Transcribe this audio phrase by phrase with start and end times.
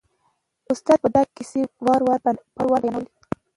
[0.71, 2.01] استاد به دا کیسه په وار
[2.69, 3.09] وار بیانوله.